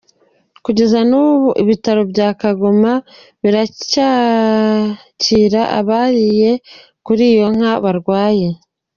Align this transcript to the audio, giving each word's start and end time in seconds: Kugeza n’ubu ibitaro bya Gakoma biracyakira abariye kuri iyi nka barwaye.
Kugeza 0.63 0.99
n’ubu 1.09 1.47
ibitaro 1.61 2.01
bya 2.11 2.29
Gakoma 2.39 2.93
biracyakira 3.41 5.61
abariye 5.79 6.51
kuri 7.05 7.23
iyi 7.31 7.47
nka 7.55 7.73
barwaye. 7.83 8.47